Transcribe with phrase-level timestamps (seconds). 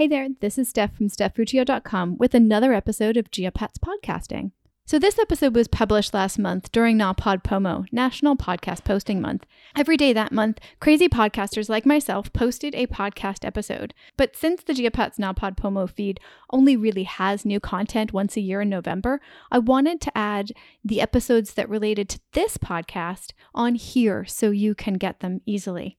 [0.00, 4.52] Hey there, this is Steph from StephFuccio.com with another episode of Geopats Podcasting.
[4.86, 9.44] So, this episode was published last month during NaPodPoMo, National Podcast Posting Month.
[9.76, 13.92] Every day that month, crazy podcasters like myself posted a podcast episode.
[14.16, 16.18] But since the Geopats NaPodPoMo feed
[16.50, 19.20] only really has new content once a year in November,
[19.50, 24.74] I wanted to add the episodes that related to this podcast on here so you
[24.74, 25.98] can get them easily.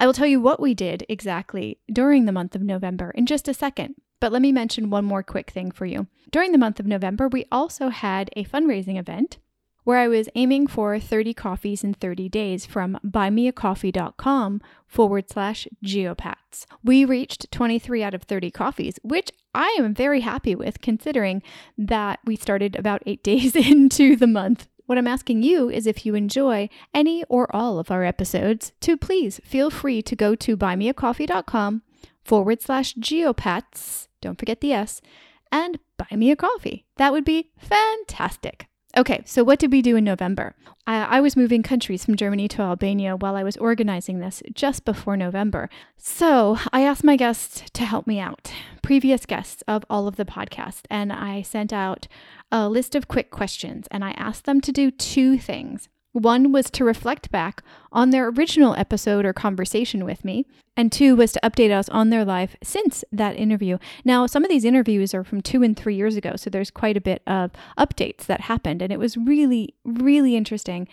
[0.00, 3.48] I will tell you what we did exactly during the month of November in just
[3.48, 3.96] a second.
[4.18, 6.06] But let me mention one more quick thing for you.
[6.30, 9.36] During the month of November, we also had a fundraising event
[9.84, 16.64] where I was aiming for 30 coffees in 30 days from buymeacoffee.com forward slash geopats.
[16.82, 21.42] We reached 23 out of 30 coffees, which I am very happy with considering
[21.76, 24.66] that we started about eight days into the month.
[24.90, 28.96] What I'm asking you is if you enjoy any or all of our episodes, to
[28.96, 31.82] please feel free to go to buymeacoffee.com
[32.24, 35.00] forward slash geopats don't forget the S,
[35.52, 36.86] and buy me a coffee.
[36.96, 38.66] That would be fantastic.
[38.96, 40.56] Okay, so what did we do in November?
[40.84, 44.84] I, I, was moving countries from Germany to Albania while I was organizing this just
[44.84, 45.70] before November.
[45.96, 50.24] So I asked my guests to help me out, previous guests of all of the
[50.24, 52.08] podcasts, and I sent out
[52.50, 55.88] a list of quick questions and I asked them to do two things.
[56.12, 60.44] One was to reflect back on their original episode or conversation with me,
[60.76, 63.78] and two was to update us on their life since that interview.
[64.04, 66.96] Now, some of these interviews are from two and three years ago, so there's quite
[66.96, 70.88] a bit of updates that happened, and it was really, really interesting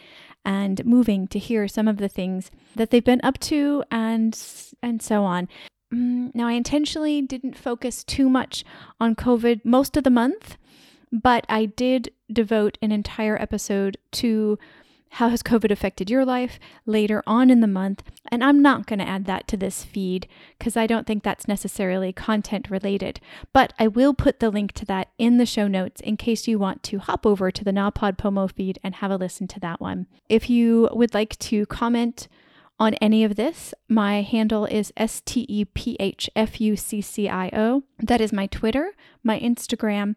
[0.46, 4.40] and moving to hear some of the things that they've been up to and
[4.84, 5.50] and so on.
[5.92, 8.64] Mm, now, I intentionally didn't focus too much
[9.00, 10.58] on COVID most of the month,
[11.12, 14.58] but I did devote an entire episode to
[15.10, 18.04] how has COVID affected your life later on in the month?
[18.30, 20.28] And I'm not going to add that to this feed
[20.58, 23.20] because I don't think that's necessarily content related.
[23.54, 26.60] But I will put the link to that in the show notes in case you
[26.60, 30.08] want to hop over to the NaPodPoMo feed and have a listen to that one.
[30.28, 32.28] If you would like to comment,
[32.80, 37.02] on any of this, my handle is S T E P H F U C
[37.02, 37.84] C I O.
[37.98, 38.92] That is my Twitter,
[39.24, 40.16] my Instagram,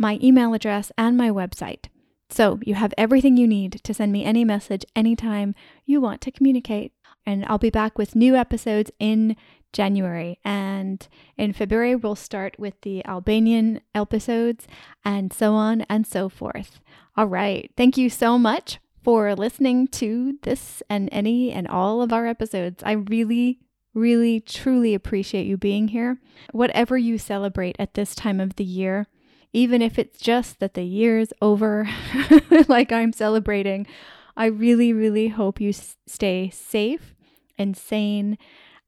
[0.00, 1.84] my email address, and my website.
[2.30, 6.30] So you have everything you need to send me any message anytime you want to
[6.30, 6.92] communicate.
[7.26, 9.36] And I'll be back with new episodes in
[9.74, 10.38] January.
[10.42, 11.06] And
[11.36, 14.66] in February, we'll start with the Albanian episodes
[15.04, 16.80] and so on and so forth.
[17.14, 17.70] All right.
[17.76, 22.82] Thank you so much for listening to this and any and all of our episodes.
[22.84, 23.60] I really,
[23.92, 26.18] really, truly appreciate you being here.
[26.52, 29.06] Whatever you celebrate at this time of the year,
[29.52, 31.88] even if it's just that the year is over,
[32.68, 33.86] like I'm celebrating.
[34.36, 37.14] I really, really hope you stay safe
[37.58, 38.38] and sane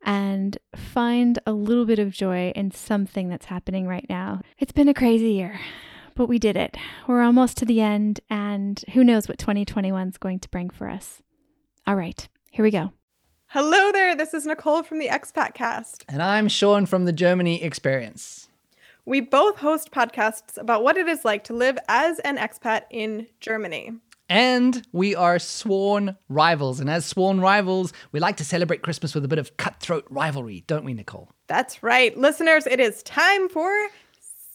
[0.04, 4.40] and find a little bit of joy in something that's happening right now.
[4.58, 5.60] It's been a crazy year,
[6.14, 6.76] but we did it.
[7.06, 10.88] We're almost to the end, and who knows what 2021 is going to bring for
[10.88, 11.22] us.
[11.86, 12.92] All right, here we go.
[13.46, 16.04] Hello there, this is Nicole from the Expat Cast.
[16.08, 18.48] And I'm Shaun from the Germany Experience.
[19.04, 23.26] We both host podcasts about what it is like to live as an expat in
[23.40, 23.94] Germany.
[24.28, 26.78] And we are sworn rivals.
[26.78, 30.62] And as sworn rivals, we like to celebrate Christmas with a bit of cutthroat rivalry,
[30.68, 31.28] don't we, Nicole?
[31.48, 32.16] That's right.
[32.16, 33.70] Listeners, it is time for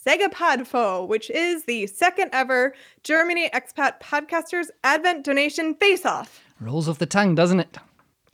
[0.06, 6.42] SEGEPADFO, which is the second ever Germany expat podcasters Advent donation face off.
[6.62, 7.78] Rolls off the tongue, doesn't it?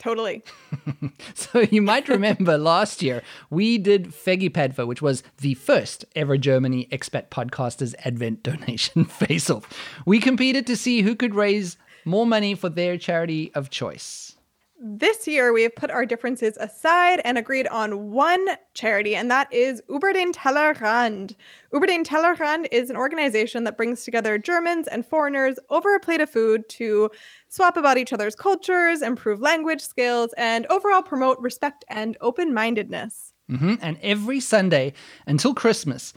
[0.04, 0.44] Totally.
[1.34, 6.86] so you might remember last year we did Fegipadfa, which was the first ever Germany
[6.92, 9.66] expat podcasters advent donation face off.
[10.04, 14.33] We competed to see who could raise more money for their charity of choice.
[14.80, 19.50] This year, we have put our differences aside and agreed on one charity, and that
[19.52, 21.36] is Über den Tellerrand.
[21.72, 26.20] Über den Tellerrand is an organization that brings together Germans and foreigners over a plate
[26.20, 27.08] of food to
[27.48, 33.32] swap about each other's cultures, improve language skills, and overall promote respect and open mindedness.
[33.50, 33.74] Mm-hmm.
[33.80, 34.92] And every Sunday
[35.26, 36.14] until Christmas,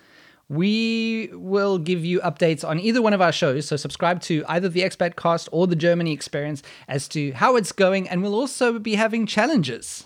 [0.49, 3.67] we will give you updates on either one of our shows.
[3.67, 7.71] So subscribe to either the Expat Cast or the Germany Experience as to how it's
[7.71, 10.05] going, and we'll also be having challenges.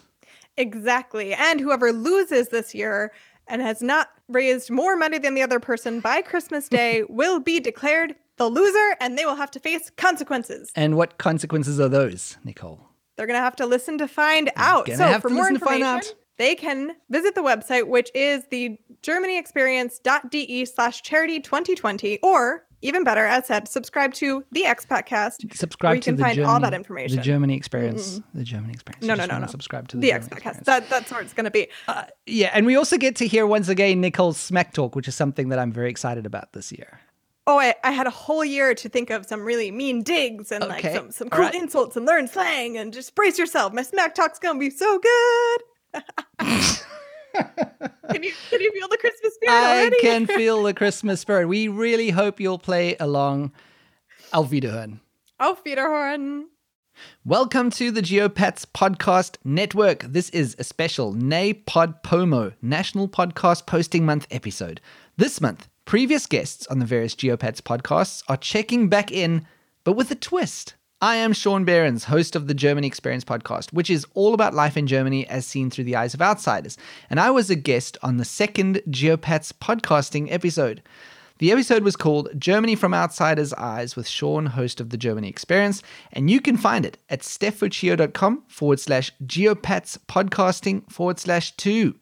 [0.58, 1.34] Exactly.
[1.34, 3.12] And whoever loses this year
[3.48, 7.60] and has not raised more money than the other person by Christmas Day will be
[7.60, 10.72] declared the loser and they will have to face consequences.
[10.76, 12.88] And what consequences are those, Nicole?
[13.16, 14.90] They're going to have to listen to find out.
[14.92, 16.02] so, for more information,
[16.42, 23.24] they can visit the website, which is the germanyexperience.de slash charity 2020, or even better,
[23.24, 25.46] as said, subscribe to the Expat Cast.
[25.54, 27.18] Subscribe you to can the find Germany, all that information.
[27.18, 28.20] The Germany experience.
[28.20, 28.40] Mm-hmm.
[28.40, 29.06] The Germany experience.
[29.06, 29.46] No, no, no, no.
[29.46, 30.64] Subscribe to the, The Germany Expat Cast.
[30.66, 31.68] That, that's where it's going to be.
[31.88, 35.14] Uh, yeah, and we also get to hear once again Nicole's smack talk, which is
[35.14, 37.00] something that I'm very excited about this year.
[37.46, 40.68] Oh, I, I had a whole year to think of some really mean digs and
[40.68, 41.56] like some, some cool right.
[41.56, 43.74] insults and learn slang and just brace yourself.
[43.74, 45.62] My smack talk's gonna be so good.
[48.12, 49.98] Can you can you feel the Christmas spirit I already?
[50.02, 51.48] can feel the Christmas spirit.
[51.48, 53.52] We really hope you'll play along.
[54.34, 55.00] Auf Wiederhören.
[55.40, 56.46] Auf Wiederhorn.
[57.26, 60.02] Welcome to the Geopats Podcast Network.
[60.04, 64.82] This is a special NaPodPoMo National Podcast Posting Month episode.
[65.18, 69.48] This month, previous guests on the various Geopats podcasts are checking back in,
[69.84, 70.76] but with a twist.
[71.04, 74.78] I am Shaun Behrens, host of the Germany Experience podcast, which is all about life
[74.78, 76.78] in Germany as seen through the eyes of outsiders.
[77.10, 80.84] And I was a guest on the second Geopats podcasting episode.
[81.40, 85.82] The episode was called Germany from Outsiders' Eyes with Shaun, host of the Germany Experience,
[86.14, 91.96] and you can find it at stephfuccio.com forward slash geopats podcasting forward slash two.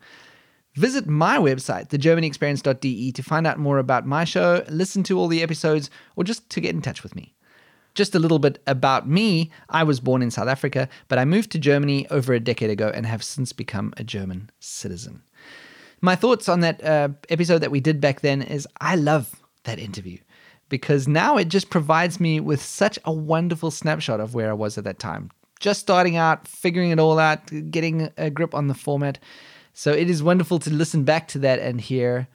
[0.76, 5.42] Visit my website, thegermanyexperience.de, to find out more about my show, listen to all the
[5.42, 7.34] episodes, or just to get in touch with me.
[7.96, 9.52] Just a little bit about me.
[9.70, 12.92] I was born in South Africa, but I moved to Germany over a decade ago
[12.94, 15.24] and have since become a German citizen.
[16.02, 19.80] My thoughts on that uh, episode that we did back then is I love that
[19.80, 20.18] interview
[20.70, 24.78] because now it just provides me with such a wonderful snapshot of where I was
[24.78, 25.32] at that time.
[25.60, 29.20] Just starting out, figuring it all out, getting a grip on the format.
[29.74, 32.28] So it is wonderful to listen back to that and hear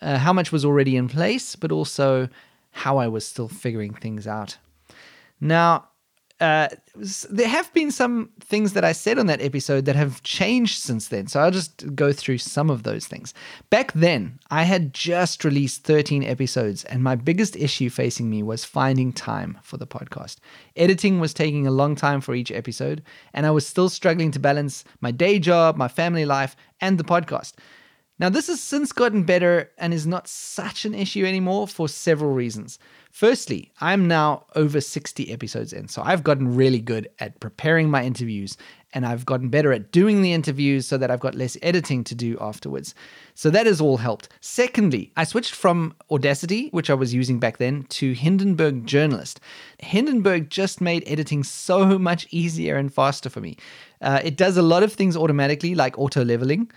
[0.00, 2.28] uh, how much was already in place, but also
[2.70, 4.58] how I was still figuring things out.
[5.40, 5.88] Now,
[6.40, 6.68] uh,
[7.30, 11.08] there have been some things that I said on that episode that have changed since
[11.08, 11.26] then.
[11.26, 13.34] So I'll just go through some of those things.
[13.70, 18.64] Back then, I had just released 13 episodes, and my biggest issue facing me was
[18.64, 20.36] finding time for the podcast.
[20.76, 23.02] Editing was taking a long time for each episode,
[23.34, 27.04] and I was still struggling to balance my day job, my family life, and the
[27.04, 27.54] podcast.
[28.20, 32.32] Now, this has since gotten better and is not such an issue anymore for several
[32.32, 32.78] reasons.
[33.18, 38.04] Firstly, I'm now over 60 episodes in, so I've gotten really good at preparing my
[38.04, 38.56] interviews
[38.94, 42.14] and I've gotten better at doing the interviews so that I've got less editing to
[42.14, 42.94] do afterwards.
[43.34, 44.28] So that has all helped.
[44.40, 49.40] Secondly, I switched from Audacity, which I was using back then, to Hindenburg Journalist.
[49.80, 53.56] Hindenburg just made editing so much easier and faster for me.
[54.00, 56.70] Uh, it does a lot of things automatically, like auto leveling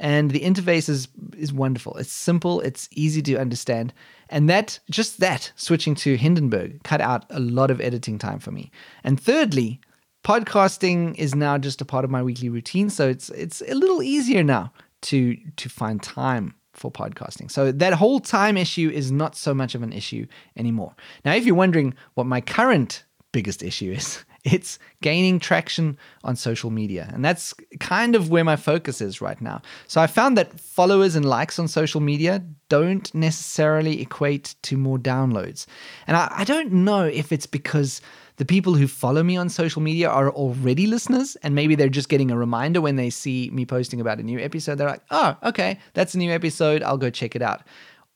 [0.00, 1.96] and the interface is is wonderful.
[1.96, 3.92] It's simple, it's easy to understand,
[4.30, 8.50] and that just that switching to Hindenburg cut out a lot of editing time for
[8.50, 8.70] me.
[9.04, 9.80] And thirdly,
[10.24, 14.02] podcasting is now just a part of my weekly routine, so it's it's a little
[14.02, 14.72] easier now
[15.02, 17.50] to to find time for podcasting.
[17.50, 20.26] So that whole time issue is not so much of an issue
[20.56, 20.94] anymore.
[21.24, 26.70] Now, if you're wondering what my current biggest issue is, it's gaining traction on social
[26.70, 27.10] media.
[27.12, 29.62] And that's kind of where my focus is right now.
[29.86, 34.98] So I found that followers and likes on social media don't necessarily equate to more
[34.98, 35.66] downloads.
[36.06, 38.00] And I, I don't know if it's because
[38.36, 42.08] the people who follow me on social media are already listeners and maybe they're just
[42.08, 44.76] getting a reminder when they see me posting about a new episode.
[44.76, 46.82] They're like, oh, okay, that's a new episode.
[46.82, 47.62] I'll go check it out.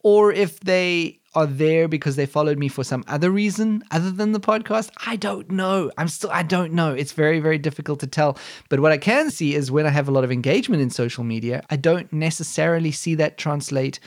[0.03, 4.33] Or if they are there because they followed me for some other reason other than
[4.33, 5.91] the podcast, I don't know.
[5.97, 6.93] I'm still, I don't know.
[6.93, 8.39] It's very, very difficult to tell.
[8.69, 11.25] But what I can see is when I have a lot of engagement in social
[11.25, 13.99] media, I don't necessarily see that translate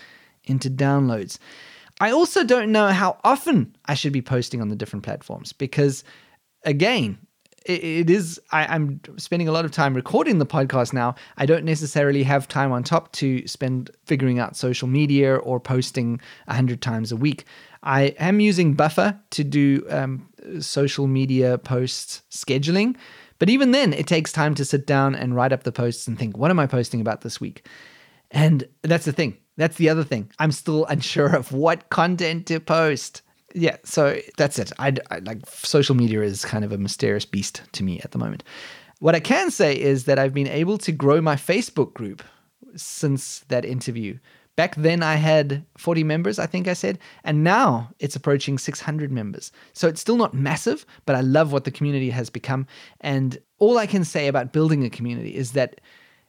[0.44, 1.40] into downloads.
[2.00, 6.04] I also don't know how often I should be posting on the different platforms because,
[6.64, 7.18] again,
[7.66, 11.16] it, is I, I'm spending a lot of time recording the podcast now.
[11.38, 16.22] I don't necessarily have time on top to spend figuring out social media or posting
[16.48, 17.46] a hundred times a week.
[17.84, 20.28] I am using Buffer to do um,
[20.60, 22.96] social media post scheduling,
[23.40, 26.18] but even then, it takes time to sit down and write up the posts and
[26.18, 27.68] think, what am I posting about this week?
[28.32, 29.38] And that's the thing.
[29.58, 30.32] That's the other thing.
[30.40, 33.22] I'm still unsure of what content to post.
[33.58, 34.74] Yeah, so that's it.
[34.80, 38.18] I, I like social media is kind of a mysterious beast to me at the
[38.18, 38.44] moment.
[39.00, 42.22] What I can say is that I've been able to grow my Facebook group
[42.76, 44.20] since that interview.
[44.58, 49.10] Back then, I had 40 members, I think I said, and now it's approaching 600
[49.10, 49.54] members.
[49.72, 52.68] So it's still not massive, but I love what the community has become.
[53.02, 55.80] And all I can say about building a community is that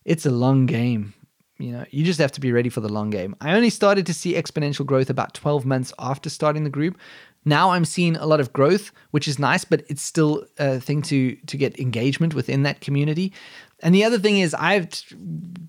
[0.05, 1.13] it's a long game.
[1.59, 3.35] You know, you just have to be ready for the long game.
[3.41, 6.99] I only started to see exponential growth about 12 months after starting the group.
[7.47, 11.01] Now I'm seeing a lot of growth, which is nice, but it's still a thing
[11.03, 13.33] to to get engagement within that community.
[13.81, 14.89] And the other thing is I've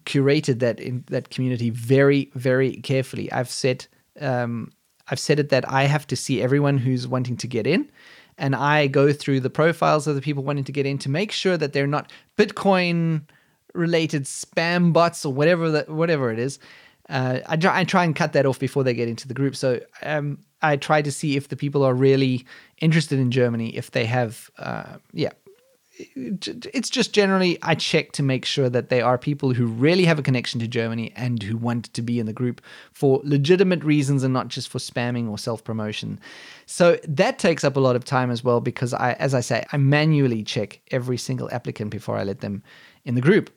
[0.06, 3.32] curated that in that community very very carefully.
[3.32, 3.88] I've set
[4.20, 4.72] um,
[5.10, 7.90] I've said it that I have to see everyone who's wanting to get in.
[8.40, 11.32] And I go through the profiles of the people wanting to get in to make
[11.32, 13.22] sure that they're not Bitcoin
[13.78, 16.60] related spam bots or whatever that whatever it is.
[17.10, 19.56] Uh, I, try, I try and cut that off before they get into the group.
[19.56, 22.46] So um, I try to see if the people are really
[22.80, 25.32] interested in Germany, if they have, uh, yeah,
[26.16, 30.20] it's just generally I check to make sure that they are people who really have
[30.20, 34.24] a connection to Germany and who want to be in the group for legitimate reasons
[34.24, 36.20] and not just for spamming or self promotion.
[36.66, 39.66] So that takes up a lot of time as well because I, as I say,
[39.72, 42.62] I manually check every single applicant before I let them
[43.06, 43.50] in the group.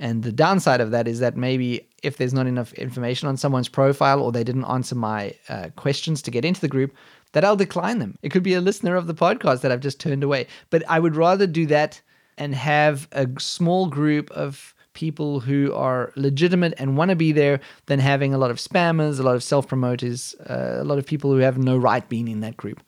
[0.00, 3.68] And the downside of that is that maybe if there's not enough information on someone's
[3.68, 6.96] profile or they didn't answer my uh, questions to get into the group,
[7.32, 8.16] that I'll decline them.
[8.22, 10.46] It could be a listener of the podcast that I've just turned away.
[10.70, 12.00] But I would rather do that
[12.38, 17.60] and have a small group of people who are legitimate and want to be there
[17.86, 21.04] than having a lot of spammers, a lot of self promoters, uh, a lot of
[21.04, 22.82] people who have no right being in that group.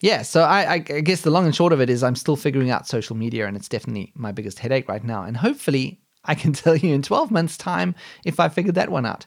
[0.00, 2.70] Yeah, so I, I, guess the long and short of it is I'm still figuring
[2.70, 5.24] out social media, and it's definitely my biggest headache right now.
[5.24, 9.06] And hopefully, I can tell you in 12 months' time if I figured that one
[9.06, 9.26] out.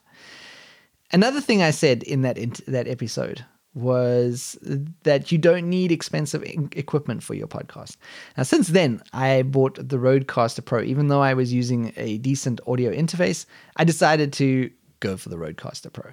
[1.12, 3.46] Another thing I said in that in that episode
[3.76, 4.58] was
[5.04, 7.98] that you don't need expensive equipment for your podcast.
[8.38, 10.82] Now, since then, I bought the Rodecaster Pro.
[10.82, 13.46] Even though I was using a decent audio interface,
[13.78, 14.70] I decided to
[15.00, 16.12] go for the Rodecaster Pro.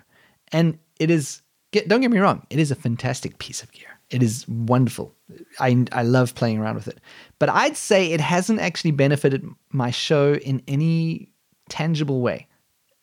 [0.53, 4.01] And it is, don't get me wrong, it is a fantastic piece of gear.
[4.11, 5.15] It is wonderful.
[5.59, 7.01] I, I love playing around with it.
[7.39, 11.31] But I'd say it hasn't actually benefited my show in any
[11.69, 12.47] tangible way.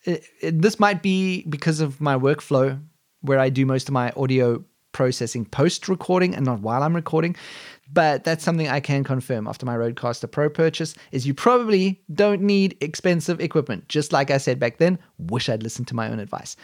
[0.04, 2.80] It, it, this might be because of my workflow
[3.20, 7.36] where I do most of my audio processing post recording and not while I'm recording.
[7.92, 12.42] But that's something I can confirm after my Rodecaster Pro purchase is you probably don't
[12.42, 13.88] need expensive equipment.
[13.88, 16.56] Just like I said back then, wish I'd listened to my own advice.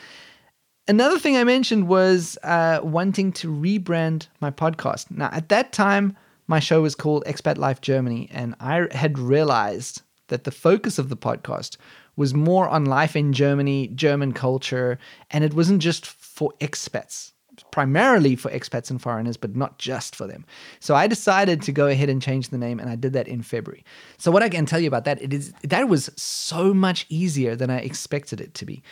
[0.87, 5.11] Another thing I mentioned was uh, wanting to rebrand my podcast.
[5.11, 6.15] Now, at that time,
[6.47, 11.09] my show was called Expat Life Germany, and I had realized that the focus of
[11.09, 11.79] the podcast
[12.17, 14.99] was more on life in Germany, German culture,
[15.31, 17.33] and it wasn't just for expats,
[17.71, 20.45] primarily for expats and foreigners, but not just for them.
[20.81, 23.41] So I decided to go ahead and change the name, and I did that in
[23.41, 23.87] February.
[24.19, 27.57] So what I can tell you about that, it is that was so much easier
[27.57, 28.83] than I expected it to be.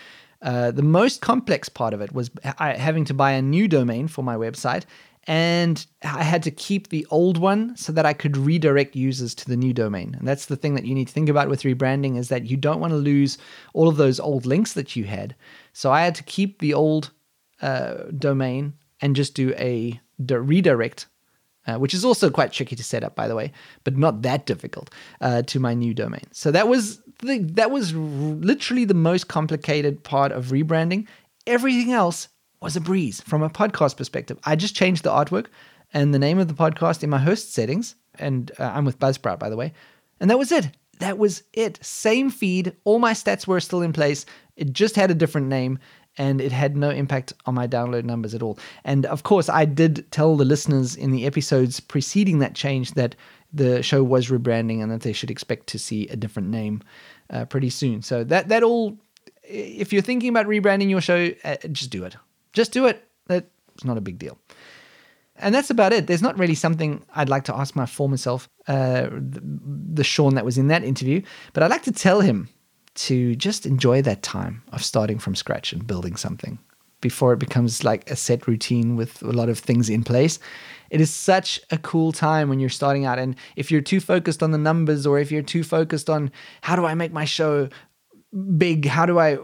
[0.43, 4.23] Uh, the most complex part of it was having to buy a new domain for
[4.23, 4.85] my website
[5.27, 9.49] and I had to keep the old one so that I could redirect users to
[9.49, 10.17] the new domain.
[10.19, 12.57] And that's the thing that you need to think about with rebranding is that you
[12.57, 13.39] don't want to lose
[13.73, 15.37] all of those old links that you had.
[15.73, 17.13] So I had to keep the old
[17.61, 21.07] uh, domain and just do a redirect,
[21.67, 23.53] uh, which is also quite tricky to set up, by the way,
[23.85, 24.91] but not that difficult
[25.21, 26.25] uh, to my new domain.
[26.33, 31.07] So that was the, that was literally the most complicated part of rebranding.
[31.47, 32.29] Everything else
[32.61, 34.39] was a breeze from a podcast perspective.
[34.45, 35.47] I just changed the artwork
[35.93, 39.39] and the name of the podcast in my host settings, and uh, I'm with Buzzsprout,
[39.39, 39.73] by the way,
[40.21, 40.71] and that was it.
[40.99, 41.79] That was it.
[41.85, 42.77] Same feed.
[42.85, 44.25] All my stats were still in place.
[44.57, 45.81] It just had a different name
[46.19, 48.59] and it had no impact on my download numbers at all.
[48.85, 53.17] And of course, I did tell the listeners in the episodes preceding that change that
[53.53, 56.83] the show was rebranding and that they should expect to see a different name
[57.31, 58.03] uh, pretty soon.
[58.03, 58.99] So that that all,
[59.43, 62.17] if you're thinking about rebranding your show, uh, just do it.
[62.53, 63.09] Just do it.
[63.75, 64.39] It's not a big deal.
[65.37, 66.07] And that's about it.
[66.07, 69.41] There's not really something I'd like to ask my former self, uh, the,
[69.95, 72.49] the Shaun that was in that interview, but I'd like to tell him
[72.95, 76.59] to just enjoy that time of starting from scratch and building something
[77.01, 80.39] before it becomes like a set routine with a lot of things in place.
[80.91, 83.19] It is such a cool time when you're starting out.
[83.19, 86.31] And if you're too focused on the numbers or if you're too focused on
[86.61, 87.69] how do I make my show
[88.57, 89.39] big, how do I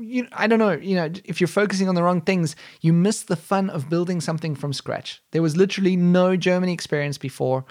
[0.00, 3.22] you I don't know, you know, if you're focusing on the wrong things, you miss
[3.22, 5.22] the fun of building something from scratch.
[5.32, 7.64] There was literally no Germany experience before.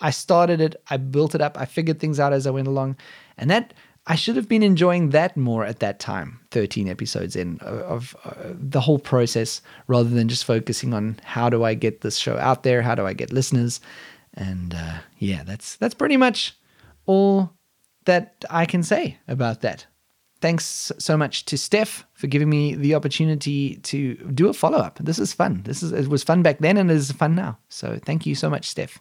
[0.00, 2.96] I started it, I built it up, I figured things out as I went along.
[3.36, 3.74] And that
[4.10, 8.16] I should have been enjoying that more at that time, 13 episodes in of, of
[8.24, 12.38] uh, the whole process rather than just focusing on how do I get this show
[12.38, 13.80] out there, how do I get listeners?
[14.32, 16.56] And uh, yeah, that's that's pretty much
[17.04, 17.52] all
[18.06, 19.86] that I can say about that.
[20.40, 24.98] Thanks so much to Steph for giving me the opportunity to do a follow up.
[25.02, 25.62] This is fun.
[25.64, 27.58] This is it was fun back then and it is fun now.
[27.68, 29.00] So thank you so much, Steph.